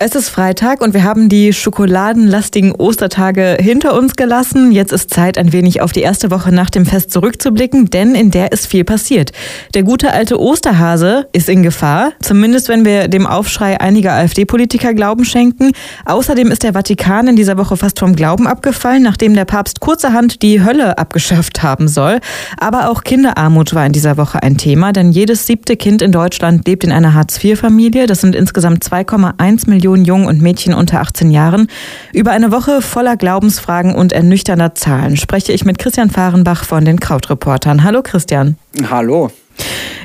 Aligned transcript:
Es 0.00 0.14
ist 0.14 0.28
Freitag 0.28 0.80
und 0.80 0.94
wir 0.94 1.02
haben 1.02 1.28
die 1.28 1.52
schokoladenlastigen 1.52 2.70
Ostertage 2.70 3.56
hinter 3.60 3.98
uns 3.98 4.14
gelassen. 4.14 4.70
Jetzt 4.70 4.92
ist 4.92 5.12
Zeit, 5.12 5.36
ein 5.36 5.52
wenig 5.52 5.80
auf 5.80 5.90
die 5.90 6.02
erste 6.02 6.30
Woche 6.30 6.52
nach 6.52 6.70
dem 6.70 6.86
Fest 6.86 7.10
zurückzublicken, 7.10 7.90
denn 7.90 8.14
in 8.14 8.30
der 8.30 8.52
ist 8.52 8.68
viel 8.68 8.84
passiert. 8.84 9.32
Der 9.74 9.82
gute 9.82 10.12
alte 10.12 10.40
Osterhase 10.40 11.26
ist 11.32 11.48
in 11.48 11.64
Gefahr, 11.64 12.12
zumindest 12.20 12.68
wenn 12.68 12.84
wir 12.84 13.08
dem 13.08 13.26
Aufschrei 13.26 13.80
einiger 13.80 14.12
AfD-Politiker 14.12 14.94
Glauben 14.94 15.24
schenken. 15.24 15.72
Außerdem 16.04 16.52
ist 16.52 16.62
der 16.62 16.74
Vatikan 16.74 17.26
in 17.26 17.34
dieser 17.34 17.58
Woche 17.58 17.76
fast 17.76 17.98
vom 17.98 18.14
Glauben 18.14 18.46
abgefallen, 18.46 19.02
nachdem 19.02 19.34
der 19.34 19.46
Papst 19.46 19.80
kurzerhand 19.80 20.42
die 20.42 20.62
Hölle 20.62 20.96
abgeschafft 20.96 21.64
haben 21.64 21.88
soll. 21.88 22.20
Aber 22.56 22.90
auch 22.90 23.02
Kinderarmut 23.02 23.74
war 23.74 23.84
in 23.84 23.92
dieser 23.92 24.16
Woche 24.16 24.44
ein 24.44 24.58
Thema, 24.58 24.92
denn 24.92 25.10
jedes 25.10 25.48
siebte 25.48 25.76
Kind 25.76 26.02
in 26.02 26.12
Deutschland 26.12 26.68
lebt 26.68 26.84
in 26.84 26.92
einer 26.92 27.14
Hartz-IV-Familie. 27.14 28.06
Das 28.06 28.20
sind 28.20 28.36
insgesamt 28.36 28.84
2,1 28.84 29.68
Millionen 29.68 29.87
Millionen 29.88 30.04
Jungen 30.04 30.26
und 30.26 30.42
Mädchen 30.42 30.74
unter 30.74 31.00
18 31.00 31.30
Jahren. 31.30 31.66
Über 32.12 32.30
eine 32.32 32.52
Woche 32.52 32.82
voller 32.82 33.16
Glaubensfragen 33.16 33.94
und 33.94 34.12
ernüchternder 34.12 34.74
Zahlen 34.74 35.16
spreche 35.16 35.52
ich 35.52 35.64
mit 35.64 35.78
Christian 35.78 36.10
Fahrenbach 36.10 36.64
von 36.64 36.84
den 36.84 37.00
Krautreportern. 37.00 37.84
Hallo 37.84 38.02
Christian. 38.02 38.56
Hallo. 38.90 39.30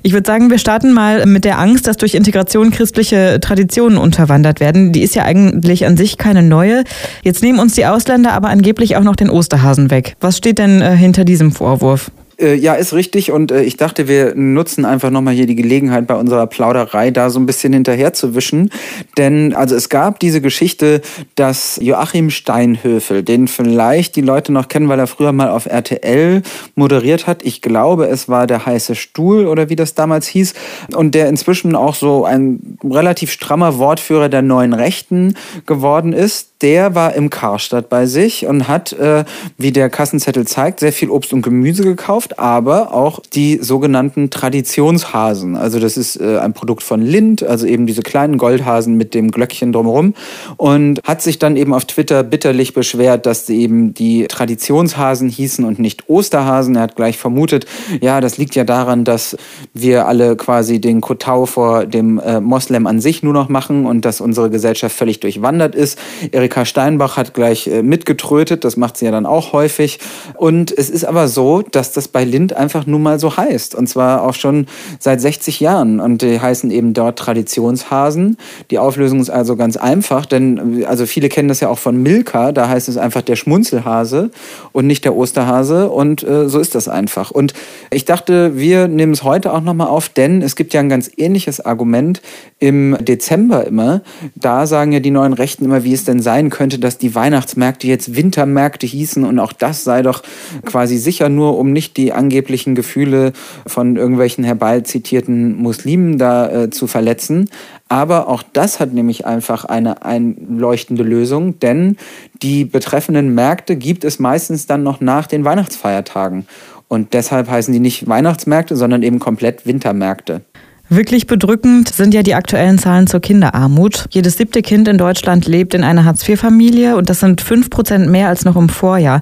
Ich 0.01 0.13
würde 0.13 0.25
sagen, 0.25 0.49
wir 0.49 0.57
starten 0.57 0.93
mal 0.93 1.25
mit 1.25 1.43
der 1.43 1.59
Angst, 1.59 1.85
dass 1.85 1.97
durch 1.97 2.15
Integration 2.15 2.71
christliche 2.71 3.39
Traditionen 3.41 3.97
unterwandert 3.97 4.61
werden. 4.61 4.93
Die 4.93 5.01
ist 5.01 5.15
ja 5.15 5.23
eigentlich 5.23 5.85
an 5.85 5.97
sich 5.97 6.17
keine 6.17 6.43
neue. 6.43 6.85
Jetzt 7.21 7.43
nehmen 7.43 7.59
uns 7.59 7.75
die 7.75 7.85
Ausländer 7.85 8.31
aber 8.31 8.47
angeblich 8.47 8.95
auch 8.95 9.03
noch 9.03 9.17
den 9.17 9.29
Osterhasen 9.29 9.91
weg. 9.91 10.15
Was 10.21 10.37
steht 10.37 10.59
denn 10.59 10.81
äh, 10.81 10.95
hinter 10.95 11.25
diesem 11.25 11.51
Vorwurf? 11.51 12.09
Äh, 12.39 12.55
ja, 12.55 12.73
ist 12.73 12.93
richtig. 12.93 13.31
Und 13.31 13.51
äh, 13.51 13.63
ich 13.63 13.77
dachte, 13.77 14.07
wir 14.07 14.35
nutzen 14.35 14.85
einfach 14.85 15.09
nochmal 15.09 15.33
hier 15.33 15.45
die 15.45 15.55
Gelegenheit 15.55 16.07
bei 16.07 16.15
unserer 16.15 16.47
Plauderei 16.47 17.11
da 17.11 17.29
so 17.29 17.39
ein 17.39 17.45
bisschen 17.45 17.73
hinterher 17.73 18.13
zu 18.13 18.35
wischen. 18.35 18.71
Denn 19.17 19.53
also 19.53 19.75
es 19.75 19.89
gab 19.89 20.19
diese 20.19 20.41
Geschichte, 20.41 21.01
dass 21.35 21.79
Joachim 21.81 22.29
Steinhöfel, 22.29 23.23
den 23.23 23.47
vielleicht 23.47 24.15
die 24.15 24.21
Leute 24.21 24.51
noch 24.51 24.67
kennen, 24.67 24.89
weil 24.89 24.99
er 24.99 25.07
früher 25.07 25.31
mal 25.31 25.49
auf 25.49 25.65
RTL 25.65 26.41
moderiert 26.75 27.27
hat. 27.27 27.43
Ich 27.43 27.61
glaube, 27.61 28.07
es 28.07 28.29
war 28.29 28.47
der 28.47 28.65
heiße 28.65 28.95
Stuhl 28.95 29.47
oder 29.47 29.69
wie 29.69 29.75
das 29.75 29.93
damals 29.93 30.27
hieß. 30.27 30.53
Und 30.95 31.15
der 31.15 31.29
inzwischen 31.29 31.75
auch 31.75 31.95
so 31.95 32.25
ein 32.25 32.77
relativ 32.83 33.31
strammer 33.31 33.77
Wortführer 33.77 34.29
der 34.29 34.41
neuen 34.41 34.73
Rechten 34.73 35.35
geworden 35.65 36.13
ist 36.13 36.53
der 36.63 36.95
war 36.95 37.13
im 37.13 37.29
Karstadt 37.29 37.89
bei 37.89 38.05
sich 38.05 38.47
und 38.47 38.69
hat, 38.69 38.93
äh, 38.93 39.25
wie 39.57 39.73
der 39.73 39.89
Kassenzettel 39.89 40.47
zeigt, 40.47 40.79
sehr 40.79 40.93
viel 40.93 41.09
Obst 41.09 41.33
und 41.33 41.41
Gemüse 41.41 41.83
gekauft, 41.83 42.22
aber 42.39 42.93
auch 42.93 43.19
die 43.33 43.59
sogenannten 43.61 44.29
Traditionshasen. 44.29 45.57
Also 45.57 45.79
das 45.79 45.97
ist 45.97 46.15
äh, 46.21 46.37
ein 46.37 46.53
Produkt 46.53 46.83
von 46.83 47.01
Lind, 47.01 47.43
also 47.43 47.67
eben 47.67 47.85
diese 47.85 48.01
kleinen 48.01 48.37
Goldhasen 48.37 48.95
mit 48.95 49.13
dem 49.13 49.31
Glöckchen 49.31 49.73
drumherum 49.73 50.13
und 50.57 51.01
hat 51.03 51.21
sich 51.21 51.39
dann 51.39 51.57
eben 51.57 51.73
auf 51.73 51.85
Twitter 51.85 52.23
bitterlich 52.23 52.73
beschwert, 52.73 53.25
dass 53.25 53.49
eben 53.49 53.93
die 53.93 54.27
Traditionshasen 54.27 55.27
hießen 55.27 55.65
und 55.65 55.79
nicht 55.79 56.07
Osterhasen. 56.07 56.75
Er 56.75 56.83
hat 56.83 56.95
gleich 56.95 57.17
vermutet, 57.17 57.65
ja, 57.99 58.21
das 58.21 58.37
liegt 58.37 58.55
ja 58.55 58.63
daran, 58.63 59.03
dass 59.03 59.35
wir 59.73 60.07
alle 60.07 60.37
quasi 60.37 60.79
den 60.79 61.01
Kotau 61.01 61.45
vor 61.45 61.85
dem 61.85 62.19
äh, 62.19 62.39
Moslem 62.39 62.87
an 62.87 63.01
sich 63.01 63.21
nur 63.21 63.33
noch 63.33 63.49
machen 63.49 63.85
und 63.85 64.05
dass 64.05 64.21
unsere 64.21 64.49
Gesellschaft 64.49 64.95
völlig 64.95 65.19
durchwandert 65.19 65.75
ist. 65.75 65.99
Erik 66.31 66.53
Erika 66.53 66.65
Steinbach 66.65 67.17
hat 67.17 67.33
gleich 67.33 67.65
äh, 67.65 67.81
mitgetrötet, 67.81 68.63
das 68.63 68.77
macht 68.77 68.97
sie 68.97 69.05
ja 69.05 69.11
dann 69.11 69.25
auch 69.25 69.53
häufig. 69.53 69.97
Und 70.35 70.71
es 70.71 70.91
ist 70.91 71.03
aber 71.03 71.27
so, 71.27 71.63
dass 71.63 71.91
das 71.91 72.07
bei 72.13 72.23
Lind 72.23 72.53
einfach 72.53 72.85
nun 72.85 73.01
mal 73.01 73.19
so 73.19 73.35
heißt. 73.35 73.75
Und 73.75 73.87
zwar 73.87 74.23
auch 74.23 74.35
schon 74.35 74.67
seit 74.99 75.19
60 75.19 75.59
Jahren. 75.59 75.99
Und 75.99 76.21
die 76.21 76.39
heißen 76.39 76.71
eben 76.71 76.93
dort 76.93 77.19
Traditionshasen. 77.19 78.37
Die 78.71 78.79
Auflösung 78.79 79.19
ist 79.19 79.29
also 79.29 79.55
ganz 79.55 79.77
einfach, 79.77 80.25
denn 80.25 80.85
also 80.85 81.05
viele 81.05 81.27
kennen 81.29 81.49
das 81.49 81.59
ja 81.59 81.69
auch 81.69 81.79
von 81.79 82.01
Milka, 82.01 82.51
da 82.51 82.69
heißt 82.69 82.87
es 82.87 82.97
einfach 82.97 83.21
der 83.21 83.35
Schmunzelhase 83.35 84.31
und 84.71 84.87
nicht 84.87 85.03
der 85.05 85.15
Osterhase. 85.15 85.89
Und 85.89 86.23
äh, 86.23 86.47
so 86.47 86.59
ist 86.59 86.75
das 86.75 86.87
einfach. 86.87 87.31
Und 87.31 87.53
ich 87.89 88.05
dachte, 88.05 88.57
wir 88.57 88.87
nehmen 88.87 89.13
es 89.13 89.23
heute 89.23 89.51
auch 89.51 89.61
nochmal 89.61 89.87
auf, 89.87 90.07
denn 90.07 90.41
es 90.41 90.55
gibt 90.55 90.73
ja 90.73 90.79
ein 90.79 90.89
ganz 90.89 91.09
ähnliches 91.17 91.59
Argument 91.59 92.21
im 92.59 92.95
Dezember 93.01 93.65
immer. 93.65 94.01
Da 94.35 94.67
sagen 94.67 94.91
ja 94.91 94.99
die 94.99 95.11
neuen 95.11 95.33
Rechten 95.33 95.65
immer, 95.65 95.83
wie 95.83 95.93
es 95.93 96.05
denn 96.05 96.21
sein 96.21 96.43
sein 96.43 96.49
könnte, 96.49 96.79
dass 96.79 96.97
die 96.97 97.15
Weihnachtsmärkte 97.15 97.87
jetzt 97.87 98.15
Wintermärkte 98.15 98.85
hießen 98.85 99.23
und 99.23 99.39
auch 99.39 99.53
das 99.53 99.83
sei 99.83 100.01
doch 100.01 100.23
quasi 100.65 100.97
sicher 100.97 101.29
nur, 101.29 101.57
um 101.57 101.71
nicht 101.71 101.95
die 101.95 102.02
angeblichen 102.11 102.75
Gefühle 102.75 103.31
von 103.65 103.95
irgendwelchen 103.95 104.43
herbeizitierten 104.43 105.55
Muslimen 105.55 106.17
da 106.17 106.49
äh, 106.49 106.69
zu 106.69 106.87
verletzen. 106.87 107.49
Aber 107.87 108.27
auch 108.27 108.43
das 108.53 108.79
hat 108.79 108.93
nämlich 108.93 109.25
einfach 109.25 109.65
eine 109.65 110.03
einleuchtende 110.03 111.03
Lösung, 111.03 111.59
denn 111.59 111.97
die 112.41 112.65
betreffenden 112.65 113.33
Märkte 113.33 113.75
gibt 113.75 114.03
es 114.03 114.19
meistens 114.19 114.65
dann 114.65 114.83
noch 114.83 114.99
nach 114.99 115.27
den 115.27 115.45
Weihnachtsfeiertagen. 115.45 116.47
Und 116.87 117.13
deshalb 117.13 117.49
heißen 117.49 117.73
die 117.73 117.79
nicht 117.79 118.07
Weihnachtsmärkte, 118.07 118.75
sondern 118.75 119.03
eben 119.03 119.19
komplett 119.19 119.65
Wintermärkte. 119.65 120.41
Wirklich 120.89 121.27
bedrückend 121.27 121.89
sind 121.89 122.13
ja 122.13 122.23
die 122.23 122.35
aktuellen 122.35 122.77
Zahlen 122.77 123.07
zur 123.07 123.19
Kinderarmut. 123.19 124.05
Jedes 124.11 124.37
siebte 124.37 124.61
Kind 124.61 124.87
in 124.87 124.97
Deutschland 124.97 125.47
lebt 125.47 125.73
in 125.73 125.83
einer 125.83 126.05
Hartz-IV-Familie 126.05 126.97
und 126.97 127.09
das 127.09 127.21
sind 127.21 127.41
fünf 127.41 127.69
Prozent 127.69 128.09
mehr 128.09 128.27
als 128.27 128.45
noch 128.45 128.55
im 128.55 128.69
Vorjahr. 128.69 129.21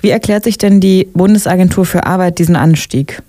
Wie 0.00 0.10
erklärt 0.10 0.44
sich 0.44 0.58
denn 0.58 0.80
die 0.80 1.08
Bundesagentur 1.14 1.84
für 1.84 2.04
Arbeit 2.04 2.38
diesen 2.38 2.56
Anstieg? 2.56 3.22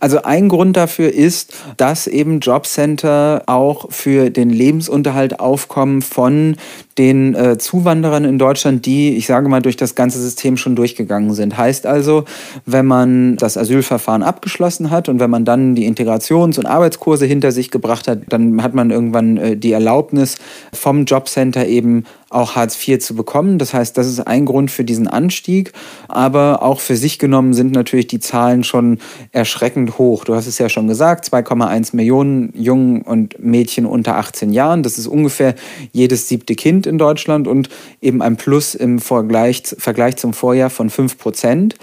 Also 0.00 0.22
ein 0.22 0.48
Grund 0.48 0.76
dafür 0.76 1.12
ist, 1.12 1.54
dass 1.76 2.06
eben 2.06 2.40
Jobcenter 2.40 3.42
auch 3.46 3.90
für 3.90 4.30
den 4.30 4.50
Lebensunterhalt 4.50 5.40
aufkommen 5.40 6.02
von 6.02 6.56
den 6.98 7.34
äh, 7.34 7.58
Zuwanderern 7.58 8.24
in 8.24 8.38
Deutschland, 8.38 8.86
die, 8.86 9.16
ich 9.16 9.26
sage 9.26 9.48
mal, 9.48 9.60
durch 9.60 9.76
das 9.76 9.94
ganze 9.94 10.20
System 10.20 10.56
schon 10.56 10.76
durchgegangen 10.76 11.34
sind. 11.34 11.58
Heißt 11.58 11.86
also, 11.86 12.24
wenn 12.64 12.86
man 12.86 13.36
das 13.36 13.58
Asylverfahren 13.58 14.22
abgeschlossen 14.22 14.90
hat 14.90 15.08
und 15.08 15.20
wenn 15.20 15.30
man 15.30 15.44
dann 15.44 15.74
die 15.74 15.86
Integrations- 15.86 16.58
und 16.58 16.66
Arbeitskurse 16.66 17.26
hinter 17.26 17.52
sich 17.52 17.70
gebracht 17.70 18.08
hat, 18.08 18.20
dann 18.28 18.62
hat 18.62 18.74
man 18.74 18.90
irgendwann 18.90 19.36
äh, 19.36 19.56
die 19.56 19.72
Erlaubnis 19.72 20.36
vom 20.72 21.04
Jobcenter 21.04 21.66
eben 21.66 22.04
auch 22.28 22.56
Hartz 22.56 22.76
IV 22.86 22.98
zu 22.98 23.14
bekommen. 23.14 23.58
Das 23.58 23.72
heißt, 23.72 23.96
das 23.96 24.06
ist 24.06 24.20
ein 24.20 24.46
Grund 24.46 24.70
für 24.70 24.84
diesen 24.84 25.06
Anstieg. 25.06 25.72
Aber 26.08 26.62
auch 26.62 26.80
für 26.80 26.96
sich 26.96 27.18
genommen 27.18 27.54
sind 27.54 27.72
natürlich 27.72 28.08
die 28.08 28.18
Zahlen 28.18 28.64
schon 28.64 28.98
erschreckend 29.32 29.98
hoch. 29.98 30.24
Du 30.24 30.34
hast 30.34 30.46
es 30.46 30.58
ja 30.58 30.68
schon 30.68 30.88
gesagt, 30.88 31.26
2,1 31.32 31.94
Millionen 31.94 32.52
Jungen 32.56 33.02
und 33.02 33.38
Mädchen 33.38 33.86
unter 33.86 34.16
18 34.16 34.52
Jahren. 34.52 34.82
Das 34.82 34.98
ist 34.98 35.06
ungefähr 35.06 35.54
jedes 35.92 36.28
siebte 36.28 36.54
Kind 36.54 36.86
in 36.86 36.98
Deutschland 36.98 37.46
und 37.46 37.68
eben 38.00 38.22
ein 38.22 38.36
Plus 38.36 38.74
im 38.74 38.98
Vergleich, 38.98 39.62
Vergleich 39.78 40.16
zum 40.16 40.32
Vorjahr 40.32 40.70
von 40.70 40.90
5 40.90 41.18
Prozent. 41.18 41.76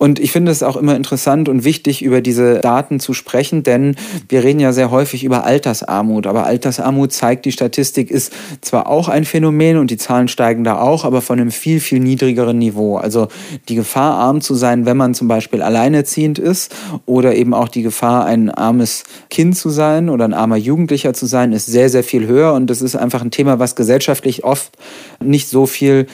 Und 0.00 0.20
ich 0.20 0.30
finde 0.30 0.52
es 0.52 0.62
auch 0.62 0.76
immer 0.76 0.94
interessant 0.94 1.48
und 1.48 1.64
wichtig, 1.64 2.02
über 2.02 2.20
diese 2.20 2.60
Daten 2.60 3.00
zu 3.00 3.14
sprechen, 3.14 3.64
denn 3.64 3.96
wir 4.28 4.44
reden 4.44 4.60
ja 4.60 4.72
sehr 4.72 4.92
häufig 4.92 5.24
über 5.24 5.44
Altersarmut. 5.44 6.28
Aber 6.28 6.46
Altersarmut 6.46 7.12
zeigt 7.12 7.44
die 7.44 7.52
Statistik, 7.52 8.12
ist 8.12 8.32
zwar 8.60 8.86
auch 8.86 9.08
ein 9.08 9.24
Phänomen 9.24 9.76
und 9.76 9.90
die 9.90 9.96
Zahlen 9.96 10.28
steigen 10.28 10.62
da 10.62 10.78
auch, 10.78 11.04
aber 11.04 11.20
von 11.20 11.40
einem 11.40 11.50
viel, 11.50 11.80
viel 11.80 11.98
niedrigeren 11.98 12.58
Niveau. 12.58 12.96
Also 12.96 13.26
die 13.68 13.74
Gefahr, 13.74 14.14
arm 14.14 14.40
zu 14.40 14.54
sein, 14.54 14.86
wenn 14.86 14.96
man 14.96 15.14
zum 15.14 15.26
Beispiel 15.26 15.62
alleinerziehend 15.62 16.38
ist 16.38 16.72
oder 17.04 17.34
eben 17.34 17.52
auch 17.52 17.68
die 17.68 17.82
Gefahr, 17.82 18.24
ein 18.24 18.50
armes 18.50 19.02
Kind 19.30 19.56
zu 19.56 19.68
sein 19.68 20.10
oder 20.10 20.24
ein 20.24 20.34
armer 20.34 20.56
Jugendlicher 20.56 21.12
zu 21.12 21.26
sein, 21.26 21.52
ist 21.52 21.66
sehr, 21.66 21.90
sehr 21.90 22.04
viel 22.04 22.28
höher. 22.28 22.54
Und 22.54 22.68
das 22.68 22.82
ist 22.82 22.94
einfach 22.94 23.22
ein 23.22 23.32
Thema, 23.32 23.58
was 23.58 23.74
gesellschaftlich 23.74 24.44
oft 24.44 24.78
nicht 25.20 25.48
so 25.48 25.66
viel 25.66 26.06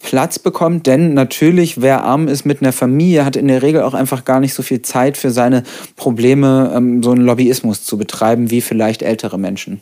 Platz 0.00 0.38
bekommt, 0.38 0.86
denn 0.86 1.14
natürlich, 1.14 1.80
wer 1.80 2.04
arm 2.04 2.28
ist 2.28 2.44
mit 2.44 2.62
einer 2.62 2.72
Familie, 2.72 3.24
hat 3.24 3.36
in 3.36 3.48
der 3.48 3.62
Regel 3.62 3.82
auch 3.82 3.94
einfach 3.94 4.24
gar 4.24 4.40
nicht 4.40 4.54
so 4.54 4.62
viel 4.62 4.82
Zeit 4.82 5.16
für 5.16 5.30
seine 5.30 5.64
Probleme, 5.96 6.72
ähm, 6.74 7.02
so 7.02 7.10
einen 7.10 7.24
Lobbyismus 7.24 7.84
zu 7.84 7.98
betreiben, 7.98 8.50
wie 8.50 8.60
vielleicht 8.60 9.02
ältere 9.02 9.38
Menschen. 9.38 9.80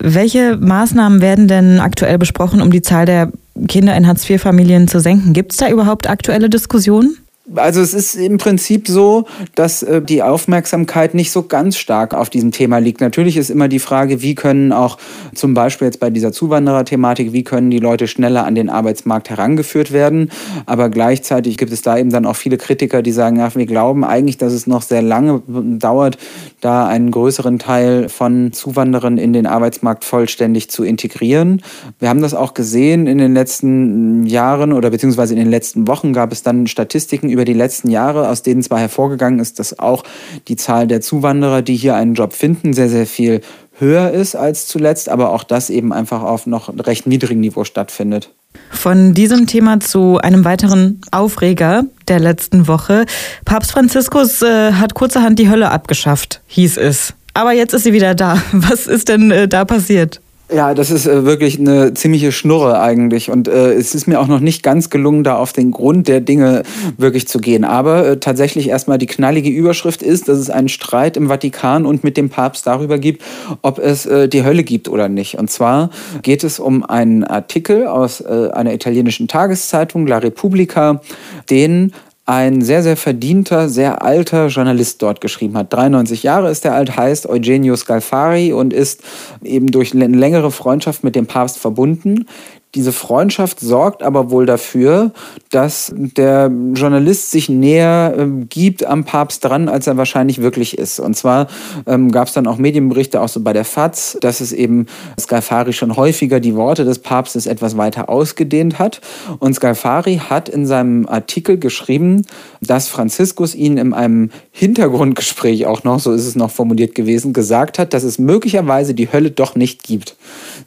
Welche 0.00 0.56
Maßnahmen 0.56 1.20
werden 1.20 1.46
denn 1.46 1.78
aktuell 1.78 2.18
besprochen, 2.18 2.60
um 2.60 2.70
die 2.70 2.82
Zahl 2.82 3.06
der 3.06 3.30
Kinder 3.68 3.96
in 3.96 4.06
Hartz-IV-Familien 4.06 4.88
zu 4.88 5.00
senken? 5.00 5.32
Gibt 5.32 5.52
es 5.52 5.58
da 5.58 5.68
überhaupt 5.68 6.08
aktuelle 6.08 6.50
Diskussionen? 6.50 7.16
Also 7.54 7.82
es 7.82 7.92
ist 7.92 8.14
im 8.14 8.38
Prinzip 8.38 8.88
so, 8.88 9.26
dass 9.54 9.82
äh, 9.82 10.00
die 10.00 10.22
Aufmerksamkeit 10.22 11.12
nicht 11.12 11.30
so 11.30 11.42
ganz 11.42 11.76
stark 11.76 12.14
auf 12.14 12.30
diesem 12.30 12.52
Thema 12.52 12.78
liegt. 12.78 13.02
Natürlich 13.02 13.36
ist 13.36 13.50
immer 13.50 13.68
die 13.68 13.80
Frage, 13.80 14.22
wie 14.22 14.34
können 14.34 14.72
auch 14.72 14.96
zum 15.34 15.52
Beispiel 15.52 15.86
jetzt 15.86 16.00
bei 16.00 16.08
dieser 16.08 16.32
Zuwanderer-Thematik, 16.32 17.34
wie 17.34 17.44
können 17.44 17.70
die 17.70 17.80
Leute 17.80 18.08
schneller 18.08 18.46
an 18.46 18.54
den 18.54 18.70
Arbeitsmarkt 18.70 19.28
herangeführt 19.28 19.92
werden. 19.92 20.30
Aber 20.64 20.88
gleichzeitig 20.88 21.58
gibt 21.58 21.70
es 21.70 21.82
da 21.82 21.98
eben 21.98 22.08
dann 22.08 22.24
auch 22.24 22.36
viele 22.36 22.56
Kritiker, 22.56 23.02
die 23.02 23.12
sagen, 23.12 23.38
ach, 23.40 23.56
wir 23.56 23.66
glauben 23.66 24.04
eigentlich, 24.04 24.38
dass 24.38 24.54
es 24.54 24.66
noch 24.66 24.80
sehr 24.80 25.02
lange 25.02 25.42
dauert, 25.46 26.16
da 26.62 26.86
einen 26.86 27.10
größeren 27.10 27.58
Teil 27.58 28.08
von 28.08 28.54
Zuwanderern 28.54 29.18
in 29.18 29.34
den 29.34 29.46
Arbeitsmarkt 29.46 30.04
vollständig 30.04 30.70
zu 30.70 30.82
integrieren. 30.82 31.60
Wir 31.98 32.08
haben 32.08 32.22
das 32.22 32.32
auch 32.32 32.54
gesehen 32.54 33.06
in 33.06 33.18
den 33.18 33.34
letzten 33.34 34.24
Jahren 34.24 34.72
oder 34.72 34.88
beziehungsweise 34.88 35.34
in 35.34 35.40
den 35.40 35.50
letzten 35.50 35.86
Wochen 35.86 36.14
gab 36.14 36.32
es 36.32 36.42
dann 36.42 36.66
Statistiken 36.66 37.33
über 37.34 37.44
die 37.44 37.52
letzten 37.52 37.90
Jahre, 37.90 38.28
aus 38.28 38.42
denen 38.42 38.62
zwar 38.62 38.78
hervorgegangen 38.78 39.40
ist, 39.40 39.58
dass 39.58 39.78
auch 39.78 40.04
die 40.48 40.56
Zahl 40.56 40.86
der 40.86 41.02
Zuwanderer, 41.02 41.60
die 41.60 41.76
hier 41.76 41.94
einen 41.94 42.14
Job 42.14 42.32
finden, 42.32 42.72
sehr, 42.72 42.88
sehr 42.88 43.06
viel 43.06 43.42
höher 43.78 44.10
ist 44.10 44.36
als 44.36 44.66
zuletzt, 44.66 45.08
aber 45.08 45.30
auch 45.30 45.44
das 45.44 45.68
eben 45.68 45.92
einfach 45.92 46.22
auf 46.22 46.46
noch 46.46 46.72
recht 46.86 47.06
niedrigem 47.06 47.40
Niveau 47.40 47.64
stattfindet. 47.64 48.30
Von 48.70 49.14
diesem 49.14 49.46
Thema 49.46 49.80
zu 49.80 50.18
einem 50.18 50.44
weiteren 50.44 51.00
Aufreger 51.10 51.84
der 52.08 52.20
letzten 52.20 52.68
Woche. 52.68 53.04
Papst 53.44 53.72
Franziskus 53.72 54.42
äh, 54.42 54.72
hat 54.72 54.94
kurzerhand 54.94 55.38
die 55.38 55.50
Hölle 55.50 55.70
abgeschafft, 55.70 56.40
hieß 56.46 56.76
es. 56.76 57.14
Aber 57.34 57.52
jetzt 57.52 57.74
ist 57.74 57.82
sie 57.82 57.92
wieder 57.92 58.14
da. 58.14 58.40
Was 58.52 58.86
ist 58.86 59.08
denn 59.08 59.30
äh, 59.30 59.48
da 59.48 59.64
passiert? 59.64 60.20
Ja, 60.52 60.74
das 60.74 60.90
ist 60.90 61.06
äh, 61.06 61.24
wirklich 61.24 61.58
eine 61.58 61.94
ziemliche 61.94 62.30
Schnurre 62.30 62.78
eigentlich. 62.78 63.30
Und 63.30 63.48
äh, 63.48 63.72
es 63.72 63.94
ist 63.94 64.06
mir 64.06 64.20
auch 64.20 64.26
noch 64.26 64.40
nicht 64.40 64.62
ganz 64.62 64.90
gelungen, 64.90 65.24
da 65.24 65.36
auf 65.36 65.54
den 65.54 65.70
Grund 65.70 66.06
der 66.06 66.20
Dinge 66.20 66.64
wirklich 66.98 67.26
zu 67.26 67.38
gehen. 67.38 67.64
Aber 67.64 68.06
äh, 68.06 68.16
tatsächlich 68.18 68.68
erstmal 68.68 68.98
die 68.98 69.06
knallige 69.06 69.48
Überschrift 69.48 70.02
ist, 70.02 70.28
dass 70.28 70.38
es 70.38 70.50
einen 70.50 70.68
Streit 70.68 71.16
im 71.16 71.28
Vatikan 71.28 71.86
und 71.86 72.04
mit 72.04 72.18
dem 72.18 72.28
Papst 72.28 72.66
darüber 72.66 72.98
gibt, 72.98 73.22
ob 73.62 73.78
es 73.78 74.04
äh, 74.04 74.28
die 74.28 74.44
Hölle 74.44 74.64
gibt 74.64 74.88
oder 74.88 75.08
nicht. 75.08 75.38
Und 75.38 75.50
zwar 75.50 75.88
geht 76.20 76.44
es 76.44 76.60
um 76.60 76.84
einen 76.84 77.24
Artikel 77.24 77.86
aus 77.86 78.20
äh, 78.20 78.50
einer 78.52 78.74
italienischen 78.74 79.28
Tageszeitung, 79.28 80.06
La 80.06 80.18
Repubblica, 80.18 81.00
den 81.48 81.92
ein 82.26 82.62
sehr, 82.62 82.82
sehr 82.82 82.96
verdienter, 82.96 83.68
sehr 83.68 84.02
alter 84.02 84.46
Journalist 84.46 85.02
dort 85.02 85.20
geschrieben 85.20 85.58
hat. 85.58 85.72
93 85.72 86.22
Jahre 86.22 86.50
ist 86.50 86.64
er 86.64 86.74
alt, 86.74 86.96
heißt 86.96 87.28
Eugenio 87.28 87.76
Scalfari 87.76 88.52
und 88.52 88.72
ist 88.72 89.02
eben 89.42 89.66
durch 89.66 89.94
eine 89.94 90.06
längere 90.06 90.50
Freundschaft 90.50 91.04
mit 91.04 91.16
dem 91.16 91.26
Papst 91.26 91.58
verbunden. 91.58 92.26
Diese 92.74 92.92
Freundschaft 92.92 93.60
sorgt 93.60 94.02
aber 94.02 94.30
wohl 94.30 94.46
dafür, 94.46 95.12
dass 95.50 95.92
der 95.94 96.50
Journalist 96.74 97.30
sich 97.30 97.48
näher 97.48 98.14
äh, 98.18 98.44
gibt 98.48 98.84
am 98.84 99.04
Papst 99.04 99.44
dran, 99.44 99.68
als 99.68 99.86
er 99.86 99.96
wahrscheinlich 99.96 100.40
wirklich 100.42 100.76
ist. 100.76 100.98
Und 100.98 101.16
zwar 101.16 101.46
ähm, 101.86 102.10
gab 102.10 102.26
es 102.26 102.34
dann 102.34 102.48
auch 102.48 102.58
Medienberichte, 102.58 103.20
auch 103.20 103.28
so 103.28 103.40
bei 103.40 103.52
der 103.52 103.64
FAZ, 103.64 104.18
dass 104.20 104.40
es 104.40 104.52
eben 104.52 104.86
Scalfari 105.18 105.72
schon 105.72 105.96
häufiger 105.96 106.40
die 106.40 106.56
Worte 106.56 106.84
des 106.84 106.98
Papstes 106.98 107.46
etwas 107.46 107.76
weiter 107.76 108.08
ausgedehnt 108.08 108.80
hat. 108.80 109.00
Und 109.38 109.54
Scalfari 109.54 110.20
hat 110.28 110.48
in 110.48 110.66
seinem 110.66 111.06
Artikel 111.06 111.58
geschrieben, 111.58 112.26
dass 112.60 112.88
Franziskus 112.88 113.54
ihn 113.54 113.76
in 113.76 113.92
einem 113.92 114.30
Hintergrundgespräch 114.50 115.66
auch 115.66 115.84
noch, 115.84 116.00
so 116.00 116.12
ist 116.12 116.26
es 116.26 116.34
noch 116.34 116.50
formuliert 116.50 116.94
gewesen, 116.96 117.32
gesagt 117.32 117.78
hat, 117.78 117.94
dass 117.94 118.02
es 118.02 118.18
möglicherweise 118.18 118.94
die 118.94 119.12
Hölle 119.12 119.30
doch 119.30 119.54
nicht 119.54 119.84
gibt, 119.84 120.16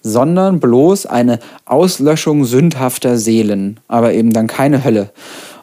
sondern 0.02 0.60
bloß 0.60 1.06
eine 1.06 1.40
Aus 1.66 1.97
Auslöschung 1.98 2.46
sündhafter 2.46 3.18
Seelen, 3.18 3.80
aber 3.88 4.14
eben 4.14 4.32
dann 4.32 4.46
keine 4.46 4.84
Hölle. 4.84 5.10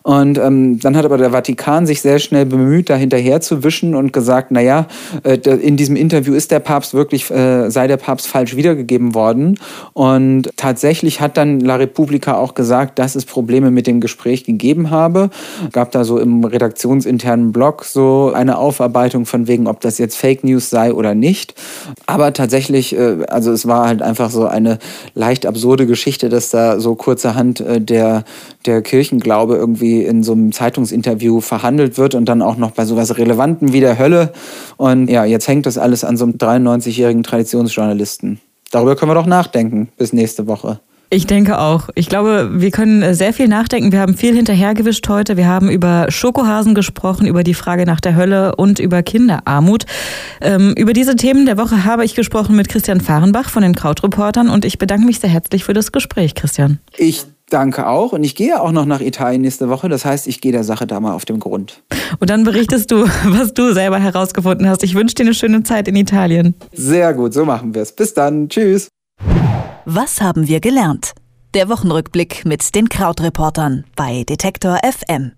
Und 0.05 0.37
ähm, 0.37 0.79
dann 0.81 0.99
hat 0.99 1.06
aber 1.06 1.17
der 1.17 1.31
Vatikan 1.31 1.87
sich 1.87 2.03
sehr 2.03 2.19
schnell 2.19 2.45
bemüht, 2.45 2.91
da 2.91 2.95
hinterher 2.95 3.41
zu 3.41 3.65
wischen 3.65 3.95
und 3.95 4.12
gesagt, 4.12 4.51
naja, 4.51 4.87
äh, 5.23 5.39
in 5.39 5.79
diesem 5.79 5.97
Interview 5.97 6.35
ist 6.35 6.51
der 6.51 6.61
Papst 6.61 6.93
wirklich, 6.93 7.31
äh, 7.31 7.71
sei 7.71 7.87
der 7.87 7.97
Papst 7.97 8.27
falsch 8.27 8.55
wiedergegeben 8.55 9.15
worden. 9.15 9.59
Und 9.95 10.51
tatsächlich 10.59 11.23
hat 11.23 11.39
dann 11.39 11.59
La 11.59 11.77
Repubblica 11.77 12.37
auch 12.37 12.53
gesagt, 12.53 12.99
dass 12.99 13.15
es 13.15 13.25
Probleme 13.25 13.71
mit 13.71 13.87
dem 13.87 14.03
Gespräch 14.03 14.45
gegeben 14.45 14.91
habe. 14.91 15.31
Gab 15.73 15.91
da 15.93 16.05
so 16.05 16.19
im 16.19 16.45
redaktionsinternen 16.45 17.53
Blog 17.53 17.87
so 17.87 18.31
eine 18.35 18.59
Aufarbeitung 18.59 19.25
von 19.25 19.49
wegen, 19.49 19.67
ob 19.67 19.81
das 19.81 19.97
jetzt 19.97 20.19
Fake 20.19 20.45
News 20.45 20.69
sei 20.69 20.93
oder 20.93 21.15
nicht. 21.15 21.55
Aber 22.05 22.35
tatsächlich, 22.35 22.95
äh, 22.95 23.25
also 23.29 23.53
es 23.53 23.67
war 23.67 23.87
halt 23.87 24.03
einfach 24.03 24.29
so 24.29 24.45
eine 24.45 24.79
leicht 25.15 25.47
absurde 25.47 25.87
Geschichte, 25.87 26.29
dass 26.29 26.51
da 26.51 26.79
so 26.79 26.95
kurzerhand 26.95 27.61
äh, 27.61 27.81
der, 27.81 28.25
der 28.67 28.83
Kirchenglaube 28.83 29.55
irgendwie 29.56 29.94
in 30.02 30.23
so 30.23 30.32
einem 30.32 30.52
Zeitungsinterview 30.52 31.41
verhandelt 31.41 31.99
wird 31.99 32.14
und 32.14 32.26
dann 32.26 32.43
auch 32.43 32.56
noch 32.56 32.73
bei 32.73 32.85
sowas 32.85 33.17
Relevantem 33.17 33.73
wie 33.73 33.81
der 33.81 33.99
Hölle. 33.99 34.32
Und 34.76 35.08
ja, 35.08 35.25
jetzt 35.25 35.49
hängt 35.49 35.67
das 35.67 35.79
alles 35.79 36.05
an 36.05 36.17
so 36.17 36.25
einem 36.25 36.35
93-jährigen 36.35 37.23
Traditionsjournalisten. 37.23 38.41
Darüber 38.70 38.96
können 38.96 39.11
wir 39.11 39.14
doch 39.14 39.26
nachdenken 39.26 39.88
bis 39.96 40.12
nächste 40.12 40.46
Woche. 40.46 40.81
Ich 41.14 41.29
denke 41.29 41.61
auch. 41.61 41.91
Ich 41.94 42.08
glaube, 42.08 42.61
wir 42.61 42.73
können 42.73 43.14
sehr 43.14 43.32
viel 43.32 43.46
nachdenken. 43.46 43.93
Wir 43.93 44.00
haben 44.00 44.17
viel 44.17 44.35
hinterhergewischt 44.35 45.08
heute. 45.08 45.37
Wir 45.37 45.46
haben 45.46 45.70
über 45.70 46.06
Schokohasen 46.08 46.75
gesprochen, 46.75 47.26
über 47.26 47.44
die 47.44 47.55
Frage 47.55 47.87
nach 47.87 48.00
der 48.00 48.17
Hölle 48.17 48.56
und 48.56 48.81
über 48.81 49.02
Kinderarmut. 49.05 49.87
Ähm, 50.41 50.75
über 50.76 50.93
diese 50.93 51.14
Themen 51.14 51.46
der 51.46 51.56
Woche 51.56 51.85
habe 51.85 52.05
ich 52.05 52.17
gesprochen 52.17 52.56
mit 52.56 52.69
Christian 52.69 53.00
Fahrenbach 53.00 53.49
von 53.49 53.62
den 53.62 53.76
Krautreportern 53.76 54.49
und 54.49 54.64
ich 54.64 54.79
bedanke 54.79 55.06
mich 55.06 55.20
sehr 55.20 55.31
herzlich 55.31 55.62
für 55.62 55.73
das 55.73 55.93
Gespräch, 55.93 56.35
Christian. 56.35 56.81
Ich 56.96 57.26
danke 57.50 57.87
auch. 57.87 58.12
Und 58.12 58.25
ich 58.25 58.35
gehe 58.35 58.61
auch 58.61 58.73
noch 58.73 58.85
nach 58.85 59.00
Italien 59.00 59.43
nächste 59.43 59.69
Woche. 59.69 59.88
Das 59.88 60.05
heißt, 60.05 60.26
ich 60.26 60.41
gehe 60.41 60.52
der 60.52 60.64
Sache 60.64 60.87
da 60.87 61.00
mal 61.00 61.14
auf 61.14 61.25
den 61.25 61.41
Grund. 61.41 61.82
Und 62.19 62.31
dann 62.31 62.44
berichtest 62.44 62.91
du, 62.91 63.05
was 63.25 63.55
du 63.55 63.73
selber 63.73 63.99
herausgefunden 63.99 64.69
hast. 64.69 64.82
Ich 64.82 64.94
wünsche 64.94 65.14
dir 65.14 65.25
eine 65.25 65.35
schöne 65.35 65.62
Zeit 65.62 65.88
in 65.88 65.96
Italien. 65.96 66.55
Sehr 66.73 67.14
gut, 67.14 67.35
so 67.35 67.44
machen 67.44 67.75
wir 67.75 67.82
es. 67.82 67.93
Bis 67.93 68.14
dann. 68.14 68.49
Tschüss. 68.49 68.88
Was 69.85 70.20
haben 70.20 70.49
wir 70.49 70.61
gelernt? 70.61 71.12
Der 71.55 71.69
Wochenrückblick 71.69 72.44
mit 72.44 72.75
den 72.75 72.88
Krautreportern 72.88 73.85
bei 73.94 74.25
Detektor 74.25 74.79
FM. 74.82 75.35